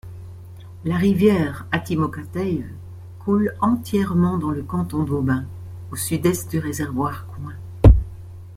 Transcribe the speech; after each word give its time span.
La 0.83 0.95
rivière 0.97 1.67
Atimokateiw 1.71 2.65
coule 3.19 3.55
entièrement 3.61 4.39
dans 4.39 4.49
le 4.49 4.63
canton 4.63 5.03
d’Aubin, 5.03 5.45
au 5.91 5.95
Sud-est 5.95 6.49
du 6.49 6.57
réservoir 6.57 7.27
Gouin. 7.37 7.53